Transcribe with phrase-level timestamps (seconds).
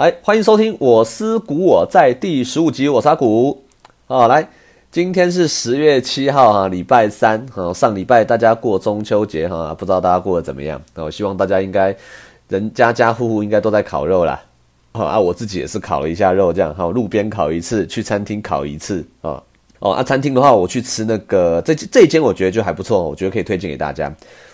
[0.00, 3.62] 来，欢迎收听我思古我在第十五集，我是阿古。
[4.06, 4.48] 好，来，
[4.90, 7.46] 今天是十月七号哈，礼拜三。
[7.48, 10.80] 哈，上礼拜大家过中秋节哈，不知道大家过得怎么样？
[10.94, 11.94] 那我希望大家应该
[12.48, 14.42] 人家家户户应该都在烤肉啦。
[14.92, 19.42] 好啊，我自己也是烤了一下肉，这样哈，路边烤一次，去餐厅烤一次啊。
[19.80, 24.10] 哦，啊，餐厅的话，我去吃那个这这一间，我觉得就还不错，我觉得可以推荐给大家。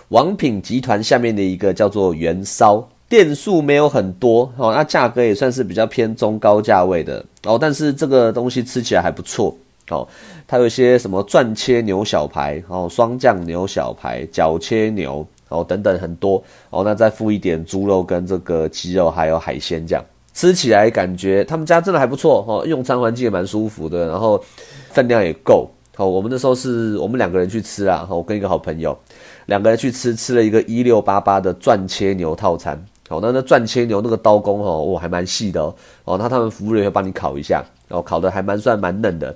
[0.09, 2.85] 王品集团下面的一个叫做元烧。
[3.09, 9.57] 店数没有很多哦，那价格也算是比较偏中高价位的哦，但是这个东西吃起来还不错
[9.91, 10.07] 哦。
[10.49, 24.43] 它有一些什么钻切牛小排哦，双酱牛小排、角切牛哦等等很多哦，那再附一点猪肉跟这个鸡肉还有海鲜酱，吃起来感觉他们家真的还不错哦，用餐环境也蛮舒服的，然后
[24.91, 26.09] 分量也够哦。
[26.09, 28.99] 我们那时候是我们两个人去吃啊，我跟一个好朋友
[29.47, 32.85] 两个人去吃，吃了一个一六八八的钻切牛套餐。
[33.09, 35.75] 好，那那转切牛那个刀工哦，哇，还蛮细的哦。
[36.05, 39.35] 哦，那他们服务员会帮你烤一下，哦，烤的还蛮算蛮嫩的。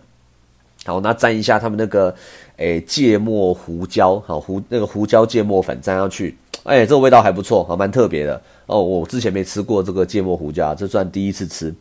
[0.85, 2.12] 好，那蘸一下他们那个
[2.57, 8.83] 诶芥末胡椒，好胡那个胡椒芥末粉蘸上去，哎，这个味道还不错，好蛮特别的哦。
[8.83, 11.73] 我之前没吃过这个芥末胡椒，这算第一次吃，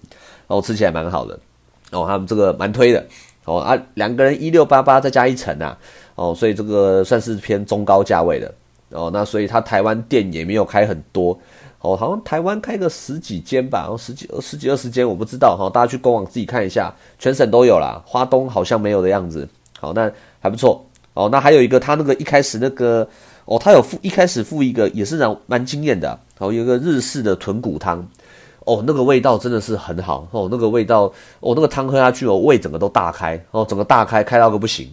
[0.47, 1.39] 哦，吃起来蛮好的。
[1.91, 3.03] 哦，他们这个蛮推的。
[3.45, 5.75] 哦啊，两个人一六八八再加一层啊，
[6.13, 8.53] 哦，所以这个算是偏中高价位的。
[8.91, 11.35] 哦，那所以他台湾店也没有开很多。
[11.81, 19.47] 哦，好像台湾开个十几间吧，然后十几、十几、二十间，我不知道哈，大家去官网自己看一下，全省都有啦，花东好像没有的样子。
[19.79, 20.85] 好，那还不错。
[21.13, 23.07] 哦，那还有一个，他那个一开始那个，
[23.45, 26.19] 哦，他有附一开始附一个，也是蛮惊艳的。
[26.37, 28.05] 哦，有一个日式的豚骨汤，
[28.65, 30.27] 哦，那个味道真的是很好。
[30.31, 31.03] 哦，那个味道，
[31.39, 34.89] 哦，那个汤喝下去，哦，胃整个都大开，哦，整个大开，开到个不行。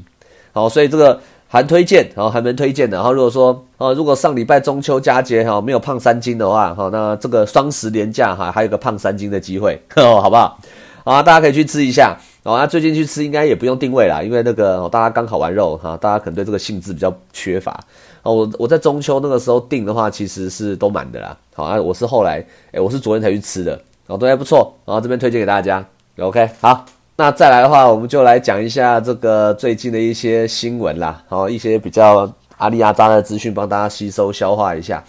[0.53, 1.21] 好，所以这个。
[1.49, 2.97] 还推荐，然后还蛮推荐的。
[2.97, 10.59] 然后如果说，呃，如果上礼拜中秋佳节哈没有胖三斤的话，哈，那这个双十连假哈还有个胖三斤的机会， 好不好？
[11.05, 12.17] 啊，大家可以去吃一下。
[12.43, 17.77] 哦，那最近去吃应该也不用定位啦，因为那个大家刚烤完肉哈，大家可能对这个性质比较缺乏。
[18.23, 21.37] 哦，我我在中秋那个时候订的话，其实是都满的啦。
[21.55, 24.73] 好啊，我是后来，哎，我是昨天才去吃的，哦，都还不错。
[24.85, 25.85] 然后这边推荐给大家
[26.19, 26.96] ，OK，好。
[27.19, 35.03] 那再来的话，我们就来讲一下这个最近的一些新闻啦，好一些比较阿里阿扎的资讯，帮大家吸收消化一下。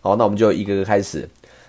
[0.00, 1.28] 好，那我们就一个个开始。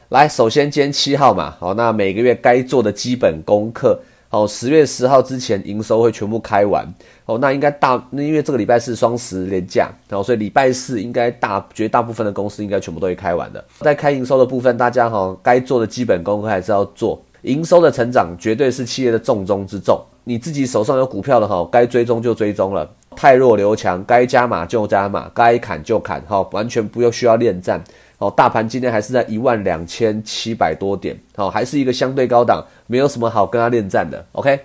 [0.10, 4.00] 来，首先今天七号嘛，好，那每个月该做的基本功课，
[4.30, 6.92] 好，十月十号之前营收会全部开完。
[7.28, 13.64] 哦，那应该大，那因为这个礼拜是双十连假，然后所以礼拜四应该大绝大部分的公司应该全部都会开完的。
[13.82, 17.22] 在开营收的部分，大家哈该做的基本功课还是要做。
[17.44, 20.00] 营收的成长绝对是企业的重中之重。
[20.26, 22.90] 你自己手上有股票的哈，该追踪就追踪了。
[23.16, 27.84] 太弱留强，该加码就加码，该砍就砍，哈，完全不用需要恋战。
[28.18, 34.26] 哦，大盘今天还是在一万两千七百多点，好，还是一个相对高档，没有什么好跟他恋战的。
[34.32, 34.58] OK，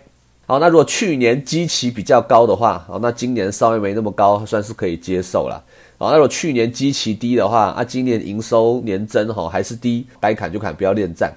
[0.46, 5.62] 好，那如果去年基期比较高的话，好，那今年稍微没那么高，算是可以接受了。
[5.98, 11.36] 好，那如果去年基期低的话，啊，今年营收年增哈还是低，该砍就砍，不要恋战。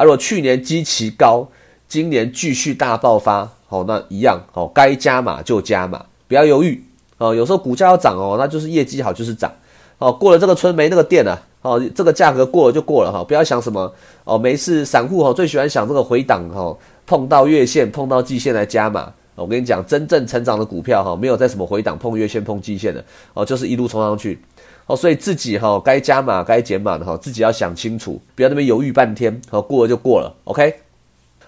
[0.00, 1.46] 啊，如果去年基期高，
[1.86, 6.82] 今年继续大爆发，好，那一样，好，该加码就加码，不要犹豫，
[7.18, 9.52] 哦，有时候股价要涨哦，那就是业绩好就是涨，
[9.98, 13.92] 哦，过了这个村没那个店啊，哦，这个价格过了就过了哈，不要想什么，
[14.24, 16.74] 哦，没事，散户哈最喜欢想这个回档哈，
[17.06, 24.40] 碰到月线碰到季线来加码，我跟你讲，真正成长的股票哈，没有在什么回档碰月线碰季线的，哦，就是一路冲上去。
[24.90, 30.74] 哦，所以自己哈该加码该减码的哈，自己要想清楚，不要那边犹豫半天，好过了就过了，OK？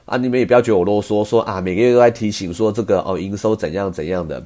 [0.04, 4.40] 啊，你们也不要觉得我啰嗦，说啊每个月都在提醒说这个哦营收怎样怎样的，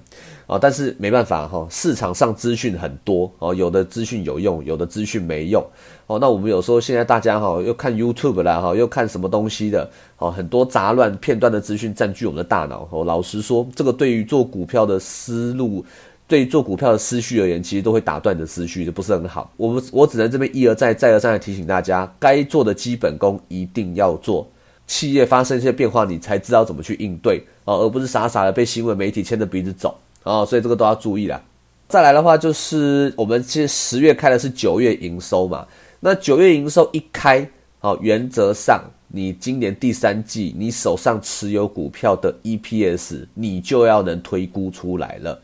[0.46, 5.62] 啊，但是没办法哈，市场上资讯很多哦，有的资讯有用，有的资讯没用，
[6.06, 15.84] 哦，那我们有时候现在大家哈又看 YouTube 啦哈，又看什么东西的，哦，很多杂乱片段的资讯占据我们的大脑，哦，老实说，这个对于做股票的思路。
[16.28, 19.52] 对做股票的思绪而言，其实都会打断你的思绪，就不是很好。
[19.56, 24.48] 我们我只能这边一而再、再而三的提醒大家，该做的基本功一定要做。
[24.88, 30.44] 企业发生一些变化，你才知道怎么去应对啊，而不是傻傻的被新闻媒体牵着鼻子走啊。
[30.44, 31.40] 所以这个都要注意啦。
[31.88, 35.66] 再来的话，就是我们其实十月开的是九月营收嘛，
[36.00, 37.48] 那九月营收一开，
[37.78, 45.40] 好，原则上你今年第三季你手上持有股票的 EPS，你就要能推估出来了。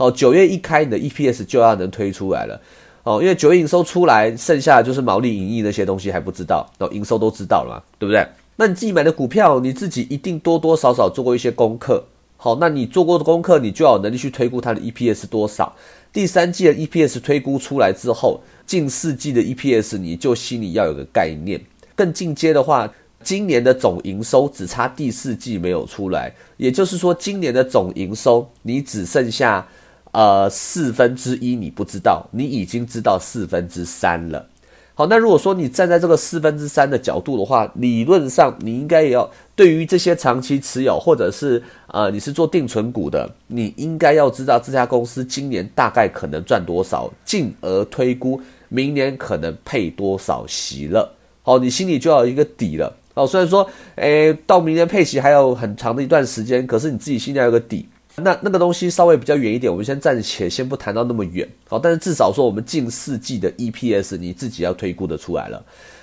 [0.00, 2.58] 哦，九月一开，你的 EPS 就要能推出来了，
[3.02, 8.26] 哦，因为九月营收出来，剩下的就是毛利、盈利那些东西还不知道，哦，营收都知道了嘛，对不对？
[8.56, 12.02] 那你自己买的股票，你自己一定多多少少做过一些功课，
[12.38, 15.76] 好，那你做过的功课，你就要有能力去推估它的 EPS 多少。
[16.10, 21.60] 第三季的 EPS 推估出来之后，近四季的 EPS 你就心里要有个概念。
[21.94, 22.90] 更进阶的话，
[23.22, 29.66] 今年的总营收只差第四季没有出来，也就是说，今年的总营收你只剩下
[30.12, 34.46] 呃四分之一，你不知道，你已经知道四分之三了。
[34.94, 51.16] 好，那如果说你站在这个四分之三的角度的话，理论上你应该也要对于这些长期持有或者是呃你是做定存股的，你应该要知道这家公司今年大概可能赚多少，进而推估明年可能配多少息了。
[51.42, 52.94] 好，你心里就要有一个底了。
[53.14, 53.66] 哦，虽然说，
[53.96, 57.88] 诶，到明年配息还有很长的一段时间，可是你自己心里要有个底。
[58.22, 65.62] 那那个东西稍微比较远一点，我们先暂且先不谈到那么远，好，但是至少说我们近四季的 EPS 你自己要推估的出来了，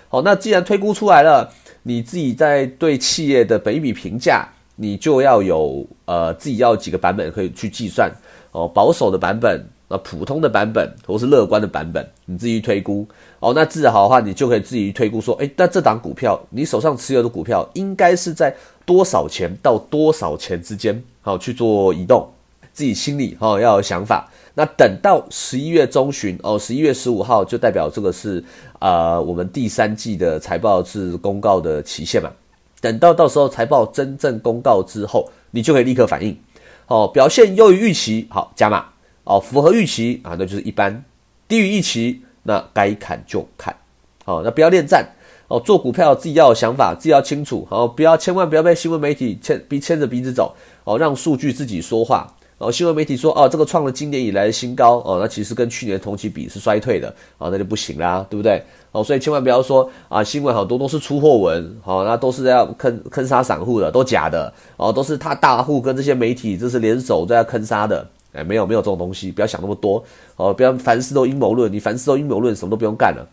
[0.10, 1.52] 好，那既然推估出来了，
[1.84, 8.12] 你自己在对企业的本比评价，你就要有呃自己要几个版本可以去计算，
[8.52, 9.66] 哦，保守的版本。
[9.90, 13.08] 那普通的版本或是乐观的版本，你自己推估
[13.40, 13.54] 哦。
[13.56, 18.54] 那治好的话，你就可以自己推估说，诶，那这档股票你手上持有的股票应该是在
[18.86, 22.25] 多少钱到多少钱之间，好去做移动，
[22.71, 24.31] 自己心里哈要有想法。
[24.53, 28.41] 那等到十一月中旬哦，十一月十五号就代表这个是
[28.79, 32.31] 啊我们第三季的财报是公告的期限嘛。
[32.79, 36.39] 等到到时候财报真正公告之后，你就可以立刻反应，
[36.88, 38.85] 哦，表现优于预期，好加码。
[39.25, 41.03] 哦，符合预期啊，那就是一般；
[41.50, 43.75] 低于预期，那该砍就砍。
[44.23, 45.06] 好，那不要恋战
[45.50, 47.68] 哦，做股票自己要有想法，自己要清楚。
[47.69, 50.56] 好，不要千万不要被新闻媒体牵鼻牵着鼻子走
[50.88, 52.34] 哦，让数据自己说话。
[52.60, 58.63] 哦，新闻媒体说哦，这个创了今年以来的新高哦，那其实跟去年同期比是衰退的啊，那就不行啦，对不对？
[58.94, 68.07] 哦，所以千万不要说啊，新闻好多都是出货文，好，那都是要坑坑杀散户的，都假的哦，都是他大户跟这些媒体这是联手在坑杀的。
[68.33, 70.04] 哎，没有没有这种东西，不要想那么多
[70.38, 73.28] 哦，不要凡事都阴谋论，你凡事都阴谋论，什么都不用干了。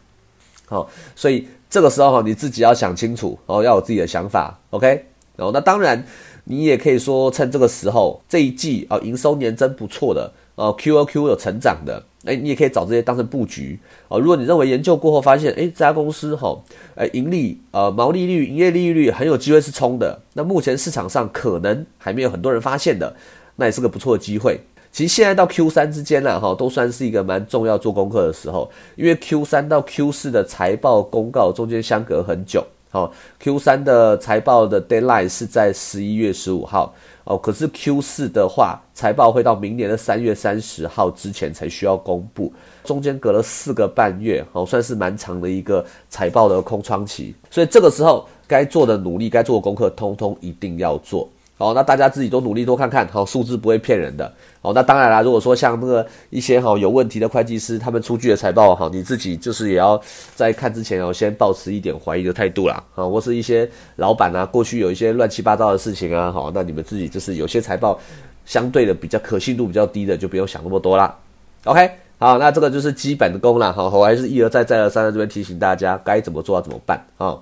[0.66, 0.86] 好，
[1.16, 5.06] 所以这个时候哈，你自己要想清楚哦，要有自己的想法，OK。
[5.36, 6.00] 然后那当然，
[6.44, 14.20] 你也可以说趁这个时候这一季啊，营收年增不错的哦，Q O Q 有成长的，哎，你也可以找这些当成布局哦。
[14.20, 16.56] 如果你认为研究过后发现，哎，这家公司哈，
[16.94, 23.16] 哎，盈利呃毛利率、营业利率很有机会是冲的，那目前市场上可能还没有很多人发现的，
[23.56, 24.60] 那也是个不错的机会。
[24.92, 32.64] 其实现在到 Q 三之间了哈，都算是一个蛮重要做功课的时候，因为 Q 三到 Q 四的财报公告中间相隔很久，
[32.94, 33.10] 哦
[33.40, 36.94] ，Q 三的财报的 deadline 是在十一月十五号，
[37.24, 42.52] 哦，可是 Q 四的话，财报会到明年的三月三十号之前才需要公布，
[42.84, 51.28] 中间隔了四个半月，哦，算是蛮长的一个财报的空窗期，所以这个时候该做的努力、该做的功课，通通一定要做。
[51.64, 54.30] 好，那大家自己都努力多看看，好，数字不会骗人的。
[54.60, 59.98] 好，那当然啦，如果说像那个一些哈有问题的会计师，他们出具的财报，哈，你自己就是也要
[60.34, 62.84] 在看之前，要先保持一点怀疑的态度啦。
[62.94, 63.66] 啊，或是一些
[63.96, 67.98] 老板啊，过去有一些乱七八糟的事情啊，好，那你们自己就是有些财报
[68.44, 71.16] 相对的比较可信度比较低的，就不用想那么多啦。
[71.64, 77.38] OK，好，那这个就是基本的功了，好，我还是一而再再而三在这边提醒大家该怎么做要怎么办啊。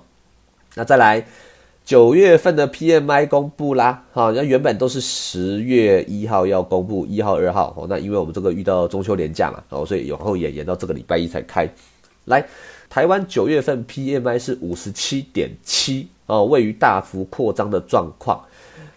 [0.75, 1.25] 那再来。
[1.85, 11.69] 九月份的 PMI 公布啦，好，那原本都是十月一号要公布，一号、二号，哦，那因为我们这个遇到中秋连假嘛，哦，所以往后延延到这个礼拜一才开。
[12.25, 12.45] 来，
[12.89, 18.41] 台湾九月份 PMI 是五十七点七，哦，位于大幅扩张的状况。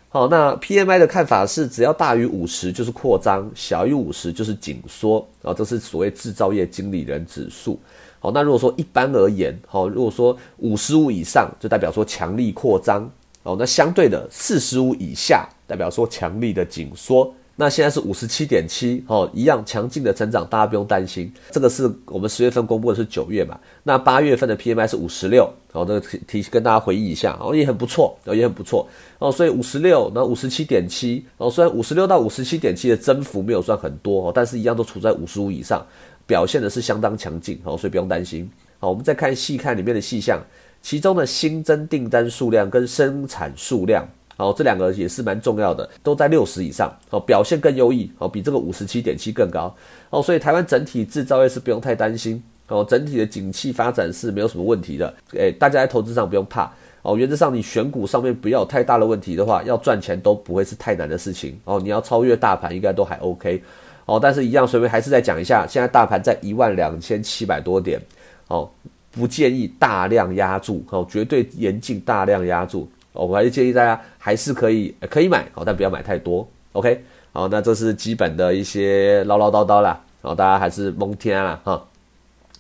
[0.09, 7.79] 好，那 PMI 的看法是，只要大于五十就是扩张，小于五十就是紧缩，啊，这是所谓制造业经理人指数。
[8.19, 13.09] 好，那如果说一般而言，好，如果说五十五以上，就代表说强力扩张，
[13.43, 17.33] 哦，那相对的四十五以下，代表说强力的紧缩。
[17.59, 21.33] 那现在是五十七点七，哦，一样强劲的成长，大家不用担心。
[21.51, 23.59] 这个是我们十月份公布的是九月嘛？
[23.83, 28.87] 那八月份的 PMI 是五十六，好，这个提提跟大家回忆一下，哦，也很不错，哦，也很不错，
[29.19, 35.83] 哦，所以五十六，那五十七点七，哦，虽然五十六到五十七点七的增幅没有算很多，哦，但是一样都处在五十五以上。
[36.27, 38.51] 表现的是相当强劲，好，所以不用担心。
[38.79, 40.39] 好，我们再看细看里面的细项，
[40.83, 44.07] 其中的新增订单数量跟生产数量，
[44.37, 49.75] 好，这两个也是蛮重要的，都在六十以上，好，表现更优异，好，比这个五十七点七更高，
[50.11, 63.63] 哦，所以台湾整体制造业是不用太担心，哦，整体的景气发展是没有什么问题的，诶，大家在投资上不用怕，哦，原则上你选股上面不要有太大的问题的话，要赚钱都不会是太难的事情，哦，你要超越大盘应该都还 OK。
[64.07, 68.01] 哦，但是一样，随便还是再讲一下，现在大盘在一万两千七百多点，
[68.49, 68.71] 哦，
[69.11, 81.85] 不建议大量压住，哦，绝对严禁大量压住，哦，我还是建议大家还是可以可以买，哦，但不要买太多，OK，好，那这是基本的一些唠唠叨叨啦，然后大家还是蒙天啦，哈，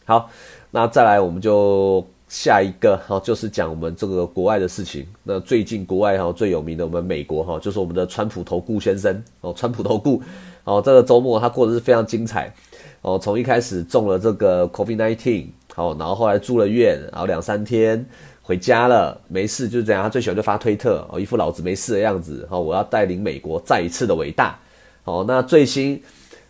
[0.04, 0.28] 好，
[0.72, 5.06] 那再来我们就下一个哈就是讲我们这个国外的事情。
[5.22, 10.20] 那最近国外哈最有名的，我们美国哈就是我们的川普投顾先生哦，川普投顾
[10.66, 12.52] 哦，这个周末他过得是非常精彩
[13.00, 18.04] 哦，从一开始中了这个 COVID nineteen 好，然后后来住了院，然后两三天
[18.42, 20.02] 回家了，没事就是这样。
[20.02, 24.58] 他最喜欢就发推特哦，一副老子没事的样子哦，我要带领美国再一次的伟大
[25.04, 25.24] 哦。
[25.26, 26.02] 那最新。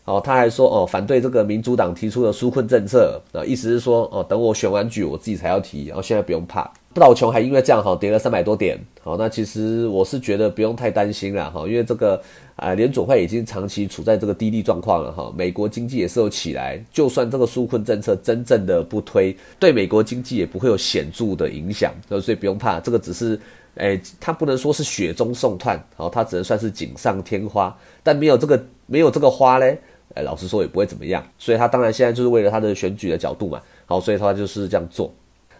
[0.06, 6.62] 哦，他还说哦，反对这个民主党提出的纾困政策啊，意思是说哦，等我选完举，我自己才要提，然后现在不用怕。
[7.00, 12.20] 道琼还因为这样哈跌了三百多点，好，那其实我是觉得不用太担心了哈，因为这个
[12.56, 23.38] 啊联储会已经长期处在这个低利状况了哈，美国经济也是有起来，就算这个纾困政策真正的不推，对美国经济也不会有显著的影响，所以不用怕，这个只是
[23.74, 29.78] 诶，它不能说是雪中送炭，好，它只能算是锦上添花，但没有这个没有这个花嘞。
[30.14, 35.12] 哎，老实说也不会怎么样，所以他当然现在就是为了他的选举的角度嘛，好，所以他就是这样做。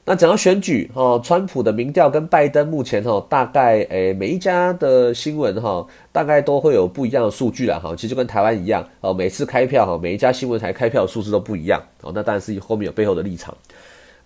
[0.08, 13.52] 那讲到选举哈，川普的民调跟拜登目前哈，大概诶每一家的新闻哈，大概都会有不一样的数据啦哈，其实就跟台湾一样哦，每次开票哈，每一家新闻台开票数字都不一样哦，那当然是后面有背后的立场。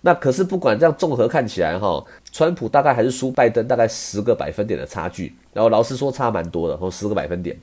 [0.01, 7.57] 那可是不管这样综合看起来哈，川普大概还是输拜登大概十个百分点的差距，然后老实说差蛮多的，哦，十个百分点。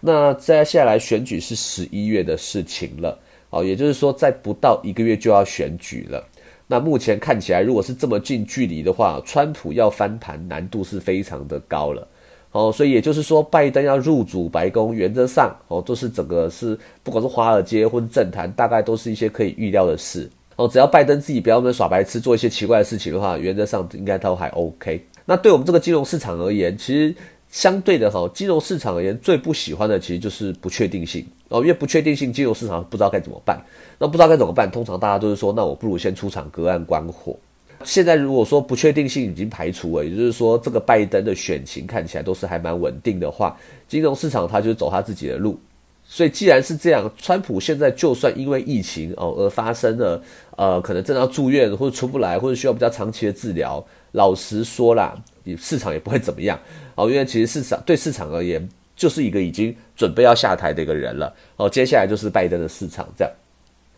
[0.00, 3.18] 那接下来选举是十一月的事情了，
[3.50, 6.26] 哦，也就是说，在不到一个月就要选举了。
[6.72, 12.06] 那目前看起来，如果是这么近距离的话，川普要翻盘难度是非常的高了，
[12.52, 25.04] 哦，所以也就是说，拜登要入主白宫，原则上哦，都是整个是不管是华尔街或政坛，大概都是一些可以预料的事，哦，只要拜登自己不要那么耍白痴，做一些奇怪的事情的话，原则上应该都还 OK。
[25.24, 27.12] 那对我们这个金融市场而言，其实。
[27.50, 33.60] 相对的哈，金融市场而言，最不喜欢的其实就是不确定性哦，因为不确定性，金融市场不知道该怎么办。
[33.98, 37.36] 那不知道该怎么办，通常大家都是说，那我不如先出场隔岸观火。
[37.82, 45.58] 现在如果说不确定性已经排除了，也就是说这个拜登的选情看起来都是还蛮稳定的话，金融市场它就走它自己的路。
[46.04, 50.22] 所以既然是这样，川普现在就算因为疫情哦而发生了，
[50.56, 55.16] 呃，可能正要住院或者出不来，或者需要比较长期的治疗，老实说啦。
[55.56, 56.58] 市场也不会怎么样
[56.94, 61.68] 哦，因为其实市场对市场而言就是一个已经准备要下台的一个人了哦。
[61.68, 63.32] 接下来就是拜登的市场这样。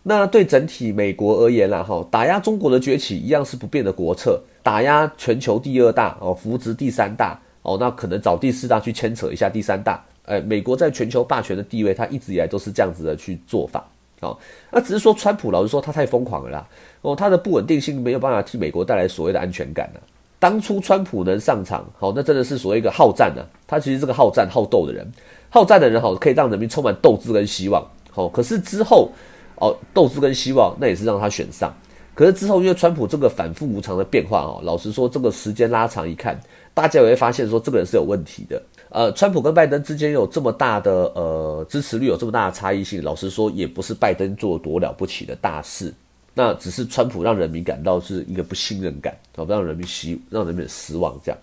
[0.04, 10.04] 那对整体美国而言啦，哈，打压中国的崛起一样是不变的国策，打压全球第二大哦，扶植第三大哦，那可能找第四大去牵扯一下第三大。
[10.24, 13.84] 哎，美国在全球霸权的地位，它一直以来都是这样子的去做法
[14.20, 14.36] 哦。
[14.72, 16.68] 那只是说川普老实说他太疯狂了啦
[17.02, 20.00] 哦，他的不稳定性没有办法替美国带来所谓的安全感呢。
[20.42, 23.46] 当初川普能上场，好，那真的是所谓一个好战呢。
[23.64, 25.08] 他其实是个好战好斗的人，
[25.48, 27.80] 好战的人好，可以让人民充满斗志跟希望。
[28.10, 29.12] 好，可是之后，
[29.54, 31.72] 哦，斗志跟希望，那也是让他选上。
[32.12, 36.36] 可是之后，因为川普这个反复无常的变化，哦，老实说，这个时间拉长一看，
[36.74, 38.60] 大家也会发现说，这个人是有问题的。
[38.88, 45.94] 呃，川普跟拜登之间有这么大的呃支持率，有这么大的差异性，老实说，也不是拜登做多了不起的大事。
[46.34, 51.38] 那只是川普让人民感到是一个不信任感，好让人民希让人民失望这样。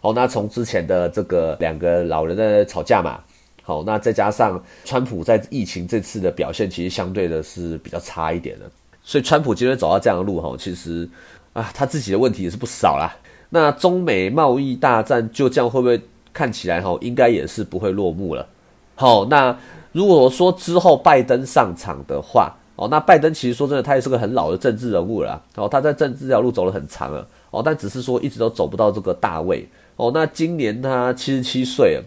[0.00, 3.20] 好，那从之前的这个两个老人在吵架嘛，
[3.62, 8.70] 好，那再加上川普在疫情这次的表现，其实相对的是比较差一点的。
[9.02, 11.08] 所以川普今天走到这样的路哈，其实
[11.52, 13.12] 啊他自己的问题也是不少啦。
[13.48, 16.00] 那中美贸易大战就这样会不会
[16.32, 18.46] 看起来哈，应该也是不会落幕了。
[18.94, 19.58] 好，那
[19.92, 25.38] 如果说之后拜登上场的话，哦，那拜登其实说真的，他也是个很老的政治人物了。
[25.54, 27.28] 哦，他在政治这条路走了很长了。
[27.50, 29.68] 哦，但只是说一直都走不到这个大位。
[29.96, 32.02] 哦，那今年他七十七岁了。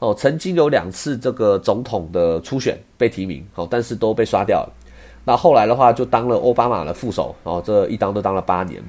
[0.00, 4.72] 哦，曾经有两次这个总统的初选被提名，哦，但是都被刷掉了。
[5.24, 7.32] 那后来的话，就当了奥巴马的副手。
[7.44, 8.82] 哦，这一当都当了八年。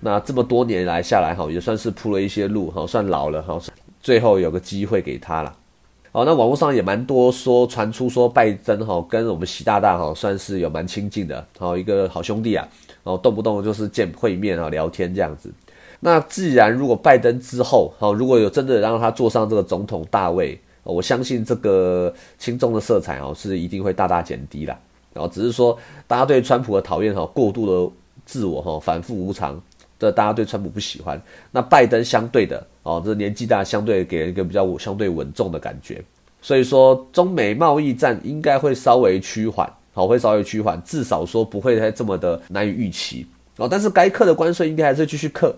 [0.00, 3.60] 那这么多年来下来，哈，也算是铺了一些路，哈，算老了，哈，
[4.00, 5.54] 最后有个机会给他了。
[6.18, 12.68] 哦，那网络上也蛮多说传出说拜登哈跟我们习大大哈算是有蛮亲近的，好一个好兄弟啊，
[13.04, 15.48] 哦动不动就是见会面啊聊天这样子。
[16.00, 24.76] 那既然如果拜登之后哈如果有真的让他坐上这个总统大位，我相信这个轻重的色彩哦是一定会大大减低啦。
[25.14, 27.94] 然后只是说大家对川普的讨厌哈过度的
[28.26, 29.60] 自我哈反复无常。
[30.00, 31.20] 这大家对川普不喜欢，
[31.50, 36.02] 那拜登相对的哦，这年纪大，相对给人一个比较相对稳重的感觉，
[36.40, 43.26] 所以说中美贸易战应该会稍微趋缓，好，会稍微趋缓，至少说不会再这么的难以预期
[43.58, 43.68] 哦。
[43.70, 45.54] 但是该克的关税应该还是继续克，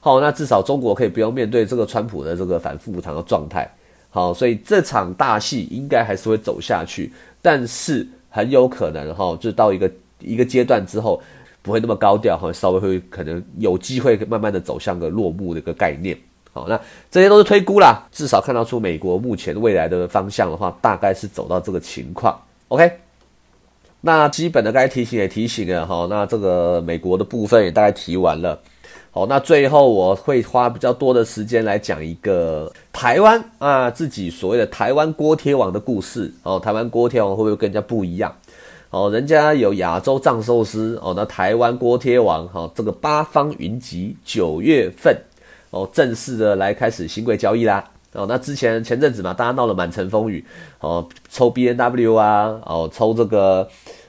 [0.00, 3.70] 好，那至少中国可以不用面对这个川普的这个反复无常的状态，
[4.10, 11.22] 好，所以这场大戏应该还是会走下去，但是很有可能哈，就到一个一个阶段之后。
[11.64, 16.18] 不会那么高调哈，稍微会可能有机会慢慢的走向个落幕的一个概念。
[16.54, 16.78] 好，那
[17.10, 22.38] 这些都是推估啦，至少看到出美国目前未来的方向的话，大概是走到这个情况。
[22.68, 22.92] OK，
[24.02, 28.60] 那基本的该提醒也提醒了哈，那这个美国的部分也大概提完了。
[29.10, 36.30] 好，那最后我会花比较多的时间来讲一个台湾啊自己所谓的台湾锅贴王的故事。
[36.42, 38.30] 哦，台湾锅贴王会不会跟人家不一样？
[38.90, 45.16] 哦，人家有亚洲藏寿司哦，那台湾锅贴王哈，这个八方云集九月份。
[45.72, 47.82] 哦，正式的来开始新贵交易啦！
[48.12, 50.44] 哦，那之前前阵子嘛，大家闹了满城风雨，
[50.80, 53.66] 哦，抽 B N W 啊，哦，抽这个，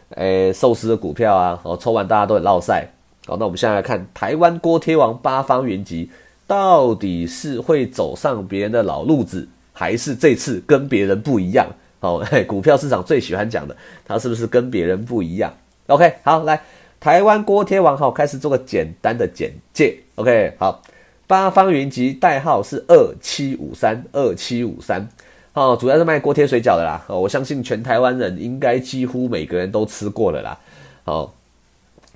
[0.10, 2.86] 诶，寿司的股票啊，哦，抽完大家都很落赛。
[3.26, 6.12] 好，那我们现在来看台湾锅贴王八方云集，
[6.46, 11.66] 到底是会走上别人的老路子，还是这次跟别人不一样？
[12.02, 13.74] 哦，股票市场最喜欢讲的，
[14.06, 15.54] 它是不是跟别人不一样
[15.88, 16.62] ？OK，好，来
[17.00, 19.98] 台湾锅贴王，好，开始做个简单的简介。
[20.16, 20.82] OK，好。
[21.26, 25.08] 八方云集代号是二七五三二七五三，
[25.54, 27.04] 哦，主要是卖锅贴水饺的啦。
[27.08, 30.60] 哦，我相信全台湾人应该几乎每个人都吃过了啦。
[31.06, 31.34] 好，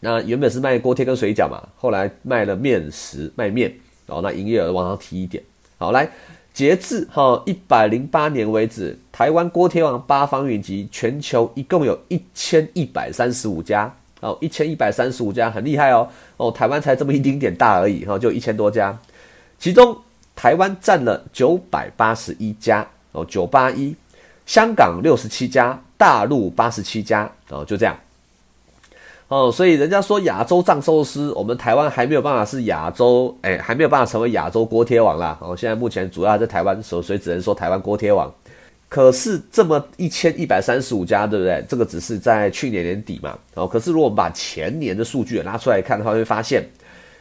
[0.01, 3.73] 那原本是卖锅贴跟水饺嘛，后来卖了面食，卖面。
[4.07, 5.43] 哦，那营业额往上提一点。
[5.77, 6.09] 好，来
[6.53, 13.93] 截至哈一百零八年为止，台湾锅贴王八方云集全球一共有一千一百三十五家。
[14.19, 16.07] 哦，一千一百三十五家，很厉害哦。
[16.37, 18.97] 哦，台湾才这么一丁点大而已，哈，就一千多家。
[19.59, 19.95] 其中
[20.35, 23.95] 台湾占了九百八十一家哦，九八一，
[24.45, 27.95] 香港六十七家，大陆八十七家哦，就这样
[29.27, 35.37] 哦，所以人家说亚洲藏寿司，我们台湾还没有办法是亚洲，哎，还没有办法成为亚洲锅贴王啦。
[35.41, 38.33] 哦，现在目前主要在台湾，所以只能说台湾锅贴王。
[38.89, 41.63] 可是这么一千一百三十五家，对不对？
[41.67, 46.63] 这个只是在去年年底嘛，哦，可是如果我们把前年的数据拿出来看的话，会发现。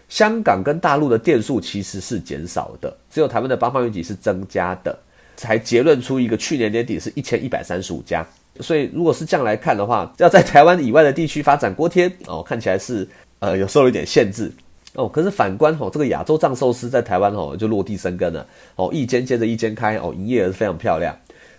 [0.08, 4.96] 香港跟大陆的店数其实是减少的，只有台湾的八方云集是增加的，
[5.36, 8.24] 才结论出一个去年年底是一千一百三十五家。
[8.60, 13.04] 所以如果是这样来看的话，要在台湾以外的地区发展锅贴哦，看起来是
[13.40, 14.48] 呃有受了一点限制
[14.94, 15.08] 哦。
[15.08, 21.12] 可是反观哦，这个亚洲藏寿司在台湾哦就落地生根了哦，一间接着一间开哦，营业额是非常漂亮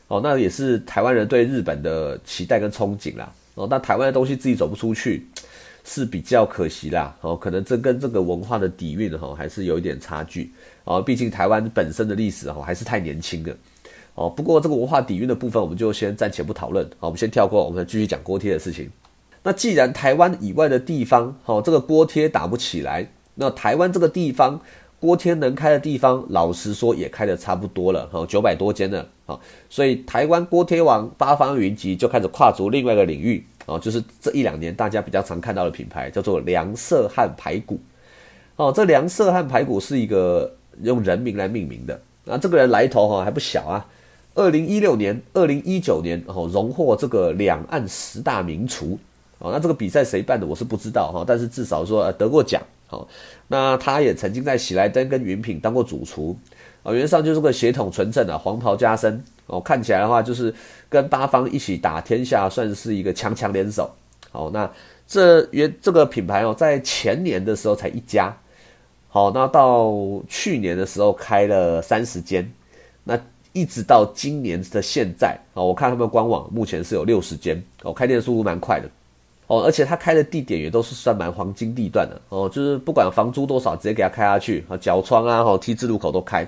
[0.07, 0.21] 哦。
[0.23, 3.67] 那也是台湾人对日本的期待跟憧憬啦哦。
[3.69, 5.27] 那台湾的东西自己走不出去。
[5.89, 10.51] 是比较可惜啦，哦，可能这跟这个文化的底蕴哈还是有一点差距
[10.83, 13.55] 哦，毕竟台湾本身的历史哈还是太年轻了
[14.13, 14.29] 哦。
[14.29, 18.91] 不过这个文化底蕴的部分，我们就先暂且不讨论，好，我们先跳过，我们继续讲锅贴的事情。
[19.43, 24.59] 那既然台湾以外的地方，哦，这个锅贴打不起来，那台湾这个地方
[24.99, 33.45] 锅贴能开的地方，老实说也开的差不多了，哈，九百多间了，好，所以台湾锅贴王八方云集就开始跨足另外一个领域。
[33.67, 37.77] 哦，就是这一两年大家比较常看到的品牌叫做梁色汉排骨。
[38.55, 41.99] 哦，这梁色汉排骨是一个用人名来命名的。
[42.23, 43.85] 那这个人来头哈还不小啊。
[44.35, 48.97] 二零一六年、二零一九年哦，荣获这个两岸十大名厨。
[49.39, 52.61] 哦，那这个比赛谁办的我是不知道哈，但是至少说得过奖。
[52.89, 53.07] 哦，
[53.47, 56.37] 那他也曾经在喜来登跟云品当过主厨。
[56.83, 59.23] 啊，原上就是个血统纯正的黄袍加身。
[59.47, 60.53] 哦，看起来的话就是
[60.89, 63.89] 跟八方一起打天下，算是一个强强联手。
[64.29, 64.69] 好，那
[65.07, 68.37] 这原这个品牌哦，在前年的时候才一家，
[69.07, 69.93] 好，那到
[70.27, 72.49] 去年的时候开了三十间，
[73.05, 73.17] 那
[73.53, 78.89] 一直到今年的现在，哦，我看他们官网目前是有六十间，哦，开店速度蛮快的，
[79.47, 86.45] 哦，而且他开的地点也都是算蛮黄金地段的，哦，就是不管房租多少，直接给他开下去，啊，角窗啊，哦，T 字路口都开，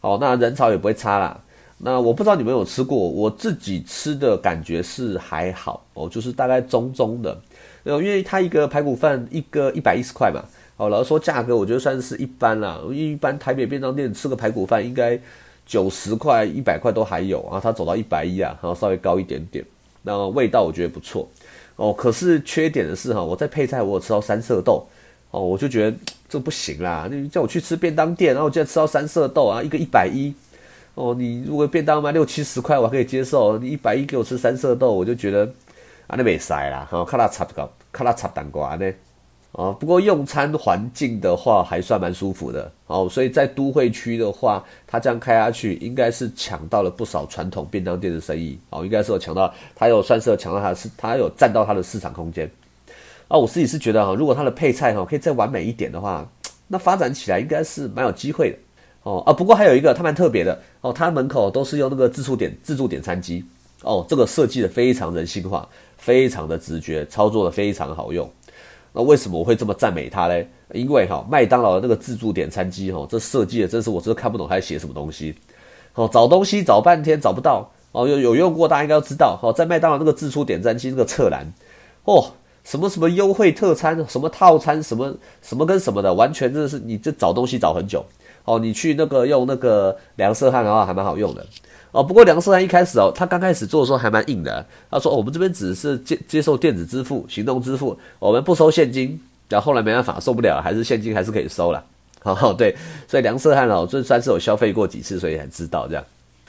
[0.00, 1.40] 哦，那人潮也不会差啦。
[1.82, 7.36] 那我不知道你们有吃过，我自己吃的感觉是还好哦，就是大概中中的，
[7.84, 10.44] 呃，因为它一个排骨饭一个一百一十块嘛，
[10.76, 15.18] 哦，老实说价格我觉得算是一般啦，一般台北便当店吃个排骨饭应该
[15.64, 19.64] 九十块一百块都还有啊，它走到一百一啊，然后稍微高一点点，
[20.02, 21.28] 那味道我觉得不错
[21.76, 24.86] 哦，可是缺点的是哈，我在配菜我有吃到三色豆
[25.30, 25.96] 哦，我就觉得
[26.28, 30.34] 这不行啦，你叫我去吃便当店，然后我竟然吃到三色豆啊，一个一百一。
[30.96, 33.56] 哦，你如果便当卖六七十块，我还可以接受。
[33.58, 35.46] 你一百一给我吃三色豆，我就觉得
[36.08, 36.86] 啊，那没塞啦。
[36.90, 38.92] 哈，看他插个，看他插蛋瓜呢。
[39.52, 42.70] 啊，不过用餐环境的话，还算蛮舒服的。
[42.86, 48.58] 哦，所以在都会区的话，他这样开下去，应该是抢到了不少传统便当店的生意。
[48.70, 52.48] 哦，应该是有抢到，他有算是有抢到他的市，他有占到他的市场空间。
[53.26, 56.28] 啊，我自己是觉得哈，如果他的配菜哈可以再完美一点的话，
[56.68, 58.56] 那发展起来应该是蛮有机会的。
[59.02, 63.44] 哦啊，不过还有一个，它蛮特别的哦，它门口都是用那个自助点自助点餐机
[63.82, 68.30] 哦，这个设计的非常人性化，非常的直觉，操作的非常好用
[68.92, 70.48] 那为什么我会这么赞美他嘞？
[70.72, 75.34] 因为哈，麦当劳的那个自助点餐机哈，这设计的真是我真的看不懂他在写什么东西。
[75.94, 79.38] 哦，找东西找半天找不到哦，有有用过大家应该都知道。
[79.42, 81.44] 哦，在麦当劳那个自助点餐机那个侧栏，
[82.04, 88.04] 哦，什么什么优惠特餐，什么套餐，什么什么跟什么的，完全真的是你这找东西找很久。
[88.44, 91.46] 哦，你去那个用那个梁色汉的话还蛮好用的。
[91.92, 94.64] 哦，不过梁色汉一开始哦，他刚开始做的时候还蛮硬的。
[94.90, 99.20] 他说我们这边只是接接受电子支付、行动支付，我们不收现金。
[99.48, 101.84] 然后后来没办法，受不了，还是现金还是可以收了。
[102.20, 102.72] 好，对，
[103.08, 106.04] 所以梁色汉哦，这算是有消费过几次，所以才知道这样。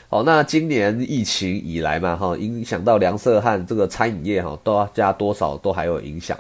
[0.10, 6.38] 哦，那今年疫情以来嘛，哈，影响到梁色汉这个餐饮业哈，都要加多少都还有影响。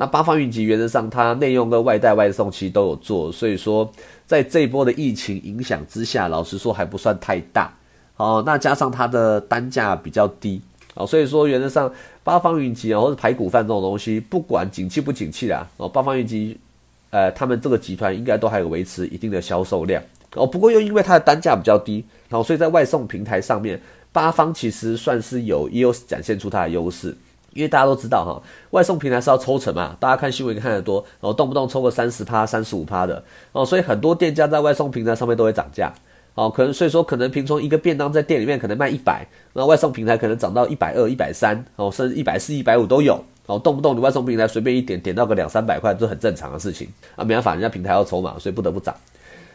[0.00, 3.92] 那八方云集原则上它内用跟外带外送其实都有做，所以说
[4.26, 7.70] 在这一波的疫情影响之下，老实说还不算太大。
[8.16, 10.62] 哦，那加上它的单价比较低，
[10.94, 11.92] 哦，所以说原则上
[12.24, 16.58] 八方云集啊，或者排骨饭这种东西，不管景气不景气啦，哦，八方云集，
[17.10, 20.02] 呃，他们这个集团应该都还有维持一定的销售量。
[20.34, 23.78] 哦，不过又因为它的单价比较低，然后所以在外送平台上面，
[24.12, 27.14] 八方其实算是有也有展现出它的优势。
[27.52, 35.92] 因为大家都知道哈，外送平台是要抽成嘛，大家看新闻看得多，然后动不动抽个三十趴、三十五趴的哦，所以很多店家在外送平台上面都会涨价
[36.34, 48.94] 哦，可能所以说可能平常一个便当在店里面可能卖一百，那外送平台可能涨到一百二、一百三哦，甚至一百四、一百五都有哦，动不动你外送平台随便一点点到个两三百块，这很正常的事情啊，没办法，人家平台要抽嘛，所以不得不涨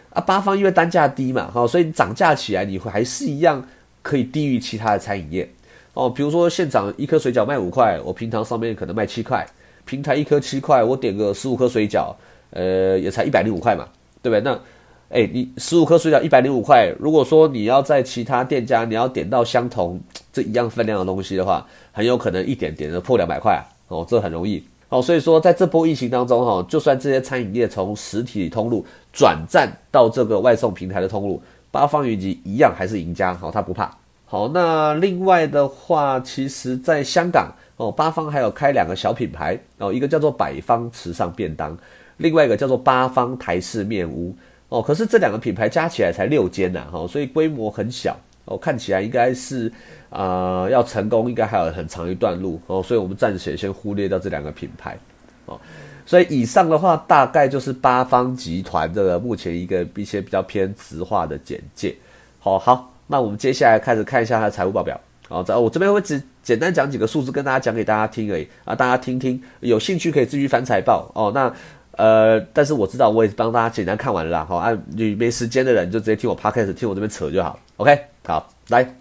[0.10, 0.19] 啊。
[0.19, 3.65] 八方因为单价低嘛，好，所以涨价起来你会还是一样
[4.01, 5.49] 可以低于其他的餐饮业。
[5.95, 9.47] 哦，比如说现场一颗水饺卖五块，我平常上面可能卖七块，
[9.86, 12.13] 平台一颗七块，我点个十五颗水饺，
[12.49, 13.88] 呃，也才一百零五块嘛，
[14.21, 14.41] 对不对？
[14.41, 14.60] 那，
[15.08, 19.97] 哎，你十五颗水饺一百零五块，如果说你要在其他店家你要点到相同
[20.34, 25.01] 这一样分量的东西的话，很有可能一点点的破两百块啊哦，这很容易哦。
[25.01, 33.89] 所以说在这波疫情当中哈，就算这些餐饮业从实体通路转战到这个外送平台的通路，八方云集一样还是赢家，好，他不怕。
[34.27, 41.77] 好，那另外的话，其实在香港哦，八方还有开两个小品牌哦，一个叫做百方池上便当，
[42.17, 44.35] 另外一个叫做八方台式面屋
[44.69, 44.81] 哦。
[44.81, 49.71] 可是这两个品牌加起来才六间呐，哈，所以规模很小哦，看起来应该是
[50.09, 52.81] 啊要成功，应该还有很长一段路哦。
[52.81, 54.97] 所以我们暂时先忽略掉这两个品牌
[55.45, 55.59] 哦。
[56.03, 61.95] 所以以上的话，大概就是八方集团这个目前一个一些比较偏直化的简介。
[62.39, 62.91] 好好。
[63.07, 64.99] 那我们接下来开始看一下它的财务报表。
[65.27, 71.31] 好，在我这边会只简单讲几个数字，跟大家讲给大家听而已啊，大家听听，有兴趣可以自己翻财报哦。
[71.33, 71.51] 那
[71.97, 74.45] 呃，但是我知道我也帮大家简单看完了啦。
[74.47, 77.59] 好，啊，你没时间的人就直接听我 podcast，听我这边扯就好。
[77.77, 78.95] OK，好，来，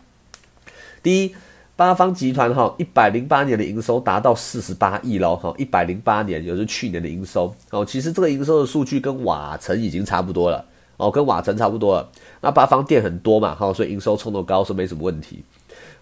[1.03, 1.35] 第一，
[1.77, 5.37] 八方集团哈，一百零八年的营收达到四十八亿喽。
[5.37, 7.85] 哈，一百零八年也就是去年的营收哦。
[7.85, 10.65] 其实这个营收的数据跟瓦城已经差不多了。
[10.97, 12.09] 哦，跟瓦城差不多了。
[12.41, 15.43] 那八方店很多嘛，哈，所以营收冲得高是没什么问题。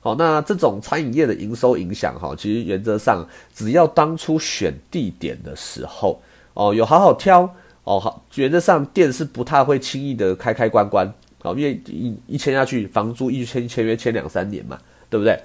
[0.01, 6.21] 好，那这种餐饮业的营收影响，哈，其实原则上只要当初选地点的时候，
[6.55, 7.43] 哦，有好好挑，
[7.85, 11.07] 哦，好，原则上店是不太会轻易的开开关关，
[11.43, 14.79] 哦，因为一一签下去，房租一签签约签两三年嘛，
[15.09, 15.41] 对不对？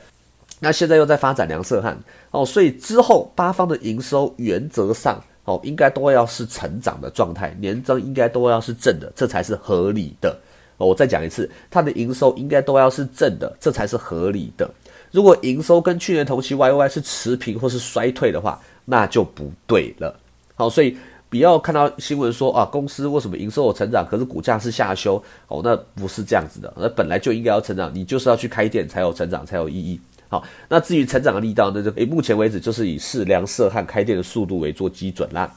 [0.60, 1.97] 那现在又在发展梁色汉，
[2.31, 5.23] 哦，所以之后八方的营收原则上。
[5.47, 10.38] 哦，应该都要是成长的状态，年增应该都要是正的，这才是合理的。
[10.75, 14.69] 我再讲一次，它的营收应该都要是正的，这才是合理的。
[15.10, 20.13] 如果营收跟去年同期 Y Y 是持平或是衰退的话，那就不对了。
[20.55, 20.97] 好，所以
[21.29, 25.15] 不要看到新闻说啊，公司为什么营收有成长，可是股价是下修，
[25.47, 29.97] 哦，那不是这样子的，那本来就应该要成长，你就是要去开店才有成长才有意义。
[30.29, 35.49] 好，那至于成长的力道，那就诶，目前为止就是以适量涉汉开店的速度为做基准啦。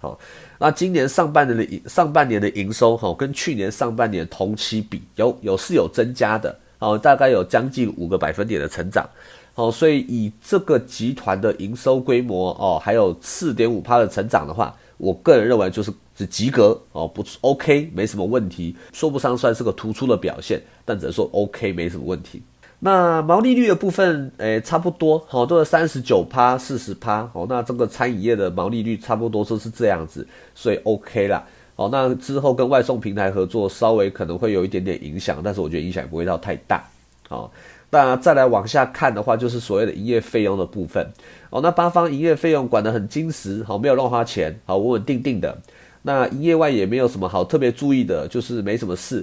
[0.00, 0.18] 好，
[0.58, 9.08] 那今年上半年的营上半年的营收，哈，跟去年上半年同期比，有有是有增加的，哦，大概有将近五个百分点的成长。
[9.56, 22.40] 哦，所以以这个集团的营收规模，哦，还有四点五趴的成长的话，我个人认为就是是及格，哦，不 OK，没什么问题，说不上算是个突出的表现，但只能说 OK，没什么问题。
[22.82, 31.44] 那毛利率的部分，诶，差不多，好，都是三十九趴、四十趴，好，那这个餐饮业的毛利率差不多都是这样子，所以 OK 啦，
[31.76, 36.82] 好，那之后跟外送平台合作，稍微可能会有一点点影响，但是我觉得影响不会到太大，
[37.28, 37.52] 好，
[37.90, 41.06] 那再来往下看的话，就是所谓的营业费用的部分，
[41.50, 45.54] 哦，那八方营业费用管得很精实，好，没有乱花钱，好，稳稳定定的，
[46.00, 49.22] 那营业外也没有什么好特别注意的，就是没什么事。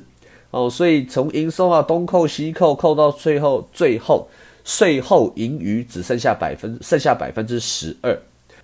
[0.52, 4.28] 哦，所以从营收啊东扣西扣，扣到最后，最后
[4.64, 8.18] 税后盈余只剩下百分剩下百分之十二。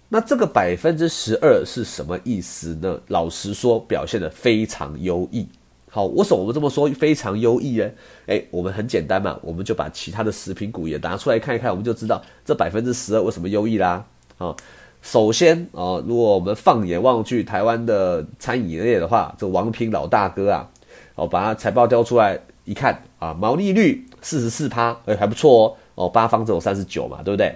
[0.10, 3.00] 那这个百分之十二是什么意思呢？
[3.08, 5.48] 老实说，表现的非常优异。
[5.90, 7.90] 好，为什么我们这么说非常优异呢？
[8.28, 14.06] 诶，我们很简单嘛，我们就把其他的食品股也拿出来看一看，我们就知道这百分之十二为什么优异啦。
[14.38, 14.56] 好，
[15.02, 20.68] 首先啊，如果我们放眼望去，台湾的餐饮业的话，这王平老大哥啊，
[21.16, 25.78] 哦，把它财报调出来一看啊，毛利率四十四趴，诶，还不错哦。
[25.96, 27.56] 哦，八方只有三十九嘛，对不对？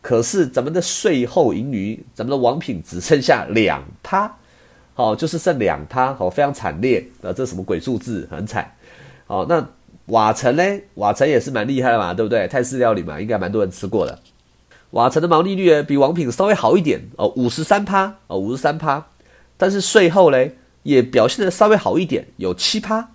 [0.00, 4.36] 可是咱们的税后盈余，咱们的王品只剩下两趴，
[4.94, 7.32] 好，就是剩两趴，好，非常惨烈啊！
[7.32, 8.72] 这什么鬼数字，很惨。
[9.26, 9.64] 好，那
[10.06, 10.62] 瓦城呢？
[10.94, 12.48] 瓦城也是蛮厉害的嘛，对不对？
[12.48, 14.18] 泰式料理嘛，应该蛮多人吃过的。
[14.90, 19.06] 瓦城的毛利率，比王品稍微好一点哦，五十三趴哦，五十三趴。
[19.56, 20.56] 但是税后嘞，
[20.88, 23.10] 也表现的稍微好一点，有七趴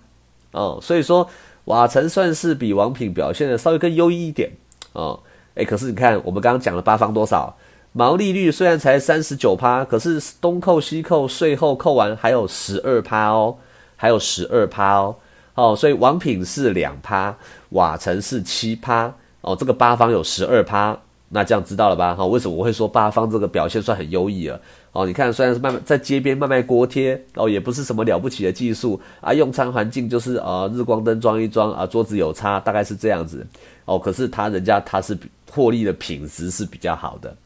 [0.52, 0.78] 哦。
[0.80, 1.28] 所以说，
[1.64, 4.52] 瓦城算是比王品表现的稍微更优异一点
[4.92, 5.18] 哦。
[5.56, 7.56] 哎，可是你看，我们刚刚讲了八方多少
[7.92, 13.56] 毛利率，虽然才三十九趴，可是东扣西扣，税后扣完还有十二趴哦，
[13.96, 15.16] 还有十二趴哦，
[15.54, 17.36] 哦，所以王品是两趴，
[17.70, 20.96] 瓦城是七趴，哦，这个八方有十二趴，
[21.30, 22.14] 那这样知道了吧？
[22.14, 24.60] 哈，为什么我会说八方这个表现算很优异了？
[24.94, 33.44] 哦，你看，虽然是慢慢在街边卖卖锅贴，哦，也不是什么了不起的技术啊，用餐环境就是呃日光灯装一装啊，桌子有擦，大概是这样子。
[33.86, 35.18] 哦，可是他人家他是
[35.50, 37.36] 获利的品质是比较好的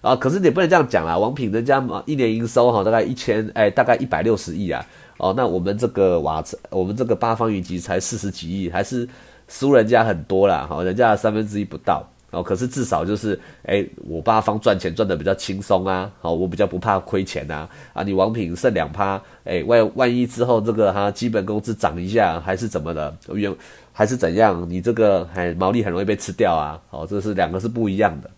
[0.00, 4.84] 啊，可是你不能这样讲啦，王品人家嘛一年营收哈大概一千哎大概一百六十亿啊，
[5.18, 9.08] 哦，那我们这个瓦我们这个八方云集才四十几亿，还是
[9.46, 12.04] 输人家很多啦，好，人家三分之一不到。
[12.32, 23.54] 哦，可是至少就是，哎，我八方赚钱赚的比较轻松啊，好，我比较不怕亏钱呐，啊，你王品剩两趴，哎，万万一之后这个哈基本工资涨一下，还是怎么的，原
[23.92, 28.28] 还是怎样，你这个还毛利很容易被吃掉啊，好，这是两个是不一样的，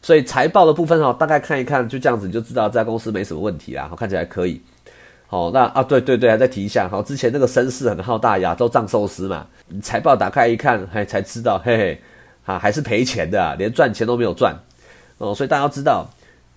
[0.00, 4.62] 所以财报的部分哈，大概看一看，就这样子你就知道这家公司没什么问题啦，好，看起来可以，
[5.26, 9.44] 好，那啊，对对对，还再提一下，好，之前那个声势很浩大亚洲藏寿司嘛，
[9.82, 12.00] 财报打开一看，还才知道，嘿嘿。
[12.46, 14.56] 啊，还是赔钱的，连赚钱都没有赚。
[15.18, 16.08] 哦，所以大家要知道，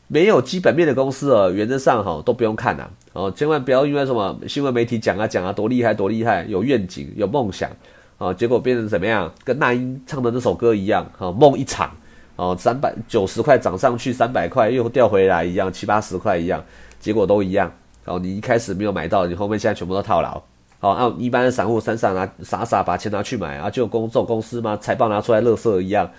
[0.08, 2.88] 没有基本面的公司哦，原则上哈都不用看呐。
[3.12, 7.70] 哦，千万不要因为什么新闻媒体讲啊讲啊多厉害多厉害，有愿景有梦想。
[8.18, 9.34] 啊，结果变成怎么样？
[9.44, 11.92] 跟那英唱的那首歌一样啊，梦一场。
[12.36, 16.64] 哦，三百九十块涨上去三百块又掉回来一样，七八十块一样，
[17.00, 17.72] 结果都一样。
[18.06, 20.42] 哦，你一开始没有买到，你后面现在全部都套牢。
[20.82, 24.78] 好，那一般的散户傻傻拿傻傻把钱拿去买啊，就公这种公司吗？
[24.78, 26.10] 财报拿出来乐色一样。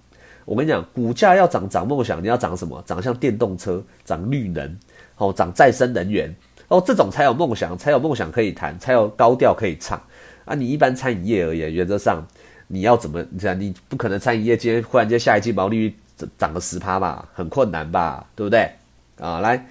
[0.45, 2.83] 我跟你讲，股价要涨涨梦想，你要涨什么？
[2.87, 4.79] 涨像电动车，涨绿能，
[5.17, 6.35] 哦，涨再生能源，
[6.69, 9.99] 哦，这种才有梦想，才有梦想可以谈，才有高调可以唱
[10.45, 10.55] 啊！
[10.55, 12.27] 你一般餐饮业而言，原则上
[12.67, 13.25] 你要怎么？
[13.31, 17.27] 你想，你不可能餐饮业今天忽然间下一季毛利率涨涨个十趴吧？
[17.33, 18.27] 很困难吧？
[18.35, 18.71] 对不对？
[19.19, 19.65] 啊，来。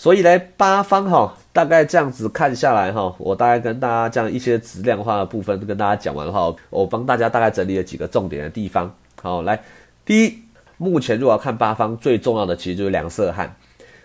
[0.00, 8.94] 所以呢，八方哈，大概这样子看下来哈，我大概跟大家这样一些质量化的部分跟大家讲完哈，我帮大家大概整理了几个重点的地方。
[9.20, 9.60] 好，来，
[10.04, 10.38] 第一，
[10.76, 13.52] 目前如果要看八方最重要的，其实就是两色汉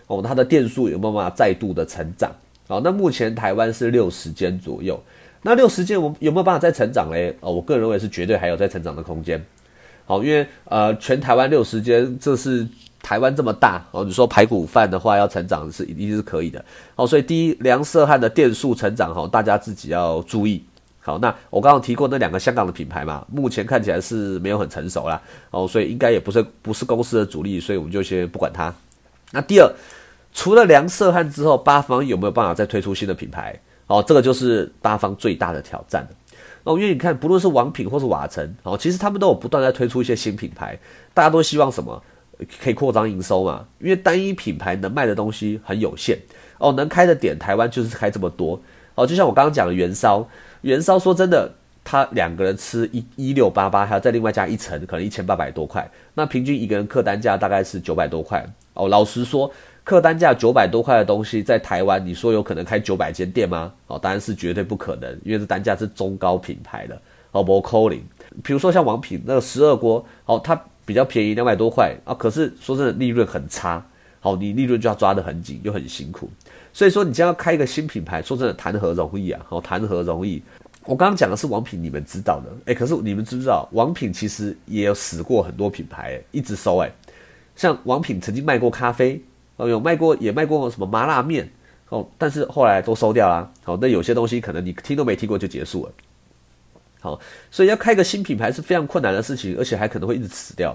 [0.08, 2.32] 哦，它的电数有没有办法再度的成长？
[2.66, 5.00] 好，那目前台湾是六十间左右，
[5.42, 7.32] 那六十间我有没有办法再成长嘞？
[7.38, 9.40] 哦，我个人认为是绝对还有再成长的空间。
[10.06, 12.66] 好，因为呃，全台湾六十间，这是。
[13.04, 16.64] 台湾这么大哦，你说排骨饭的话要成长是一定是可以的
[16.96, 20.64] 哦，所以第一梁色汉的店数成长哈，大家自己要注意。
[21.00, 28.74] 好，那我刚刚提过那两个香港的品牌嘛，目前看起来是没有很成熟啦哦，所以应该也不是不是公司的主力，所以我们就先不管它。
[29.30, 29.70] 那第二，
[30.32, 33.54] 除了梁色汉之后，八方有没有办法再推出新的品牌？
[33.86, 36.08] 哦，这个就是八方最大的挑战
[36.62, 40.78] 哦，因为你看，不论是王品或是瓦城哦，其实他们都有不断在推出一些新品牌，
[41.12, 42.02] 大家都希望什么？
[42.62, 43.66] 可以扩张营收嘛？
[43.80, 46.18] 因为单一品牌能卖的东西很有限
[46.58, 48.60] 哦，能开的点台湾就是开这么多
[48.94, 49.06] 哦。
[49.06, 50.26] 就像我刚刚讲的元烧，
[50.62, 51.50] 元烧说真的，
[51.82, 55.88] 他两个人吃一一六八八，还要再另外加一层，可能一千八百多块。
[56.14, 58.88] 那平均一个人客单价大概是九百多块哦。
[58.88, 59.50] 老实说，
[59.82, 63.72] 客单价九百多块的东西，在台湾你说有可能开九百间店吗？
[63.88, 67.00] 哦，当然是绝对不可能，因为这单价是中高品牌的
[67.32, 67.42] 哦。
[67.42, 68.02] 不扣零，
[68.42, 70.60] 比如说像王品那个十二锅哦，它。
[70.84, 73.84] 比较便宜两百多块啊，可是说真的利润很差，
[74.20, 76.28] 好，你利润就要抓得很紧，又很辛苦，
[76.72, 80.42] 所以说你将要开一个新品牌，说真的谈何容易啊，好，谈何容易？
[80.86, 86.92] 我刚刚讲的是王品，你们知道的，哎，可是你们知不知道王品其实也有死过很多品牌，一直收，哎，
[87.56, 89.18] 像王品曾经卖过咖啡，
[89.56, 91.48] 哦，有卖过，也卖过什么麻辣面，
[91.88, 95.92] 哦，但是后来都收掉啦，好，那有些东西可能你听都没听过就结束了。
[97.04, 100.74] 好，所以要开个新品牌是非常困难的事情，而且还可能会一直死掉。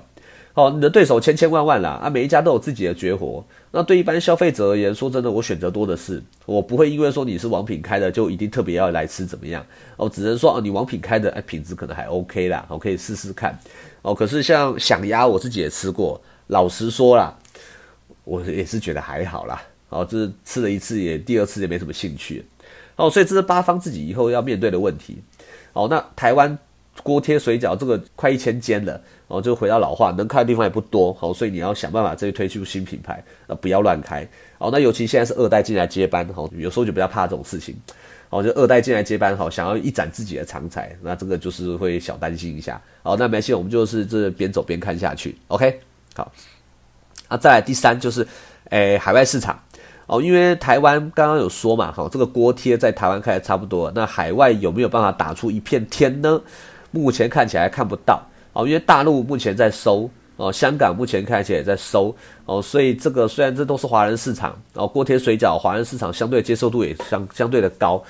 [0.53, 3.43] 哦，你的对手千千万万啦，啊，每一家都有自己的绝活。
[3.71, 9.65] 那对一般消费者而言，说真的，我选择多的是，我不会因为说你是王品开的，就一定特别要来吃怎么样？
[9.97, 13.57] 哦，只能说哦，你王品开的，哎，品质可能还 OK 啦，我可以试试看。
[14.03, 17.35] 哦，可是像响鸭，我自己也吃过，老实说啦，
[18.23, 19.59] 我也是觉得还好啦。
[19.89, 22.45] 哦，这吃了一次也第二次也没什么兴趣。
[22.97, 25.17] 哦，所以这是八方自己以后要面对的问题。
[25.83, 26.57] 哦，那台湾。
[27.01, 37.73] 锅贴水饺这个快一千间了，哦，就回到老话，能开的地方也不多，好，所以你要想办法这推出新品牌，呃，不要乱开，哦，那尤其现在是二代进来接班，好，有时候就比较怕这种事情，
[38.29, 45.79] 哦，就二代进来接班，好，想要一展自己的长才，那这个就是会小担心一下，好，那没关系，我们就是这边走边看下去，OK，
[46.15, 46.29] 好，
[47.29, 48.27] 啊，再来第三就是，
[48.71, 49.57] 诶，海外市场，
[50.09, 56.41] 哦，因为台湾刚刚有说嘛，哈，这个锅贴在台湾开的差不多，那海外有没有办法打出一片天呢？
[56.89, 58.19] 目前看起来看不到
[58.53, 68.03] 哦，因为大陆目前在收哦，香港目前看起来也在收哦，所以这个虽然这都是华人市场哦，锅贴水饺华人市场相对接受度也相相对的高，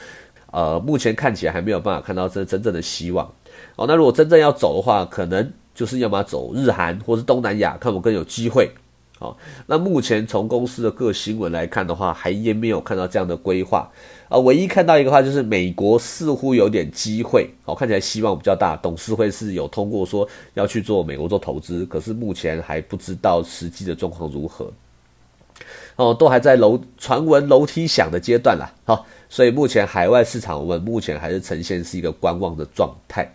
[0.51, 3.29] 呃，目前看起来还没有办法看到这真正的希望
[3.75, 3.85] 哦。
[3.85, 8.71] 那如果真正要走的话，可能就是要么走日韩或是东南亚，看我更有机会。
[9.19, 13.91] 好，那目前从公司的各新闻来看的话，还也没有看到这样的规划
[14.29, 14.37] 啊。
[14.37, 18.77] 唯一看到一个话，就是美国似乎有点机会，好，看起来希望比较大。
[18.77, 24.71] 董事会是有通过说要去做美国做投资，可是目前还不知道实际的状况如何。
[25.97, 28.71] 哦，都还在楼传闻楼梯响的阶段啦。
[28.85, 33.29] 好，所以目前海外市场我们目前还是呈现是一个观望的状态。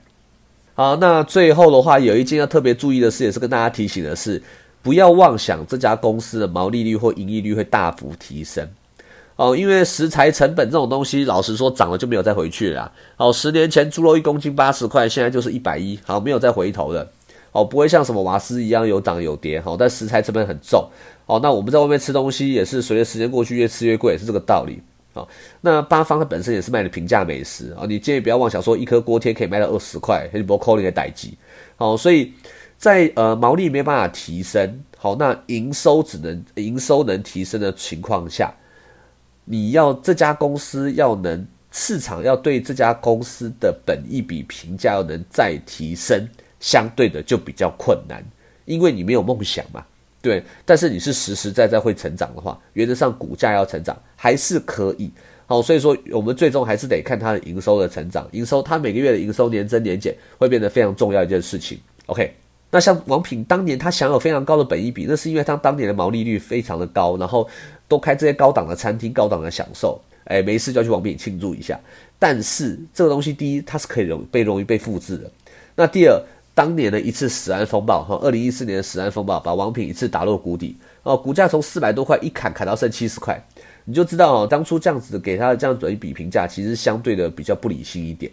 [0.72, 4.42] 好，那最后的话，有一件要特别注意的事，也是跟大家提醒的是。
[4.84, 8.68] 不要妄想这家公司的毛利率或盈利率会大幅提升
[9.36, 12.92] 哦，因为食材成本这种东西，老实说涨了就没有再回去了。
[13.16, 17.10] 哦，十年前猪肉一公斤八十块，现在就是一百一，好没有再回头的。
[17.50, 19.60] 哦，不会像什么瓦斯一样有涨有跌。
[19.60, 20.86] 好，但食材成本很重。
[21.26, 24.80] 哦，那我们在外面吃东西也是随着时间过去越吃越贵，是这个道理。
[25.14, 25.26] 哦，
[25.62, 31.36] 那八方它本身也是卖的平价美食啊，你建议不要妄想说一颗锅贴可以卖到二十块，很不扣你的代机。
[31.76, 32.32] 好，所以。
[32.84, 38.52] 在呃毛利没办法提升，好，那营收只能营收能提升的情况下，
[39.46, 46.28] 你要这家公司要能市场要对这家公司的本益比评价要能再提升，
[46.60, 48.22] 相对的就比较困难，
[48.66, 49.82] 因为你没有梦想嘛，
[50.20, 55.10] 对，但是你是实实在在会成长的话，原则上股价要成长还是可以，
[55.46, 62.43] 好，所以说我们最终还是得看它的营收的成长，营收它每个月的营收年增年减会变得非常重要一件事情，OK。
[62.74, 67.48] 那像王品当年他享有非常高的本益比，那是因为他当年的毛利率非常的高，然后
[67.86, 71.78] 都开这些高档的餐厅、高档的享受，哎，没事就要去王品庆祝一下。
[72.18, 75.30] 但是这个东西，第一它是可以容被容易被复制的。
[75.76, 76.20] 那第二，
[76.52, 83.40] 当年的一次死安风暴，哈，二零一四年的死安风暴把王品一次打落谷底，哦，股价从四百多块一砍砍到剩七十块，
[83.84, 88.32] 你就知道哦，当初这样子给他的这样子一比评价，其实相对的比较不理性一点。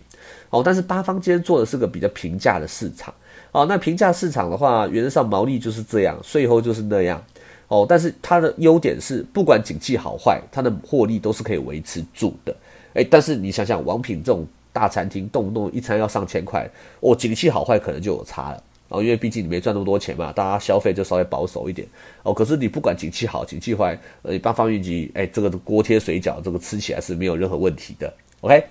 [0.50, 3.14] 哦，但是八方今天做的是个比较平价的市场。
[3.52, 7.22] 哦，那平价市场的话，原则上毛利就是这样，税后就是那样。
[7.68, 12.56] 哦，但是它的优点是，不管景气好坏，它的获利都是可以维持住的。
[12.94, 18.64] 诶，但是你想想，王品这种大餐厅，动不动一餐要上千块，哦，景气好坏可能就有差了。
[18.90, 21.88] 哦，因为毕竟你没赚那么多钱嘛，大家消费就稍微保守一点。
[22.24, 28.14] 哦，可是你不管景气好景气坏，呃，八方云集，哎，这个锅贴水饺，这个吃起来是没有任何问题的。
[28.42, 28.62] OK。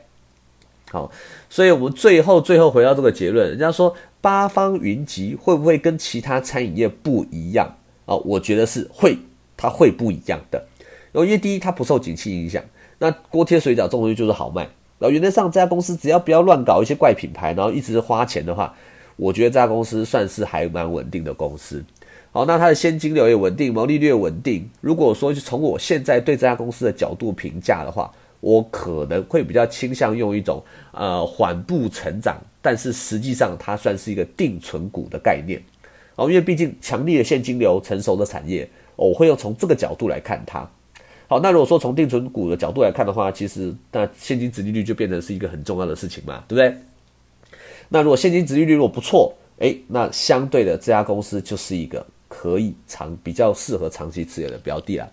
[0.93, 1.09] 好，
[1.49, 8.15] 所以我们最后最后回到这个结论，人家说八方云集会不会跟其他餐饮业不一样啊？
[8.17, 9.17] 我觉得是会，
[9.57, 10.65] 它会不一样的。
[11.13, 12.63] 因为第一，它不受景气影响。
[12.99, 14.63] 那锅贴水饺这种东西就是好卖。
[14.99, 18.75] 然后原则上这家公司只要不要乱搞一些怪品牌，然后一直花钱的话，
[19.17, 21.83] 我觉得这家公司算是还蛮稳定的公司。
[22.33, 24.69] 好，那它的现金流也稳定，毛利率也稳定。
[24.83, 35.63] 如果说就从我现在对这家公司的角度评价的话，我可能会比较倾向用一种呃缓步成长，但是实际上它算是一个定存股的概念
[36.17, 40.69] 哦，因为毕竟强力的现金流、成熟的产业，我会用从这个角度来看它。
[41.27, 46.77] 好，那如果说从定存股的角度来看的话，其实那现金值利率就变成是一个很重要的事情嘛，对不对？
[47.89, 55.09] 那如果现金值利率如果不错，诶，那相对的这家公司就是一个可以长比较适合长期持有的标的啦。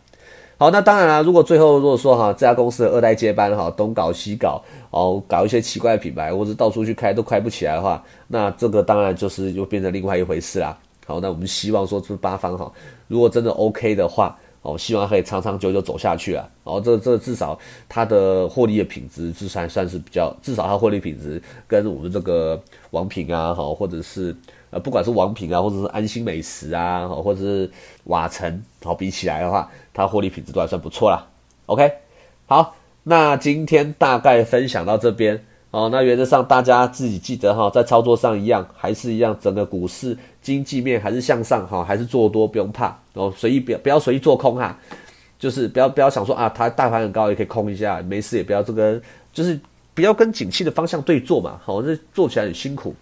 [0.59, 10.75] 好，那当然了，如果最后如果说哈这家公司的二代接班哈东搞西搞哦，搞一些奇怪的品牌或者到处去开都开不起来的话，那这个当然就是又变成另外一回事啦。
[11.05, 12.71] 好，那我们希望说这八方哈，
[13.07, 16.49] 如果真的 OK 的话哦，希望可以长长久久走下去啊。
[16.63, 24.35] 哦，这这至少它的获利的品质至少算是比较，至少它获利品质跟我们这个王品啊哈，或者是
[24.69, 27.69] 呃，不管是王品啊，或者是安心美食啊，或者是
[28.05, 31.25] 瓦城，好比起来的话，它获利品质都还算不错啦。
[31.67, 31.91] OK，
[32.45, 35.41] 好，那今天大概分享到这边
[35.71, 35.89] 哦。
[35.91, 44.77] 那原则上大家自己记得哈，在操作上一样，还是一样，整个股市经济面还是向上哈，还是做多不用怕哦，随意不要不要随意做空哈。
[45.39, 48.99] 就是不要不要想说啊，它大盘很高也可以空一下，没事也不要这个，
[49.31, 49.59] 就是
[49.93, 52.95] 不要跟景气的方向对做嘛，好，这做起来很辛苦，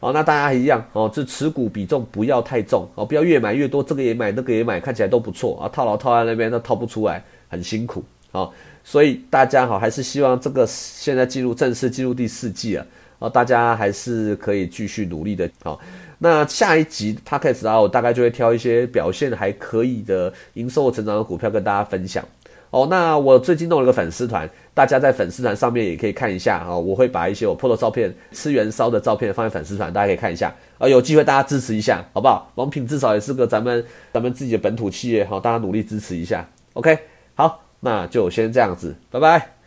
[0.00, 8.48] 好，那大家一样哦，这持股比重不要太重哦，不要越买越多，这个也买那个也买，看起来都不错啊，套牢套在那边，那套不出来，很辛苦啊，
[8.84, 12.86] 所以大家好，还是希望这个现在进入正式进入第四季了
[13.18, 15.76] 啊，大家还是可以继续努力的啊。
[16.20, 22.24] 那下一集 podcast 啊，我大概就会挑一些表现还可以的营收成长的股票跟大家分享
[22.70, 22.86] 哦。
[22.90, 26.76] 那我最近弄了个粉丝团，大家在粉丝团上面也可以看一下啊。
[26.76, 30.88] 我会把一些我 PO 的照片、吃元宵的照片放在粉丝团，大家可以看一下啊。
[30.88, 32.50] 有机会大家支持一下，好不好？
[32.54, 36.48] 王品至少也是个咱们咱们自己的本土企业，好，大家努力支持一下。
[36.74, 36.98] OK，
[37.34, 39.57] 好，那就先这样子，拜拜。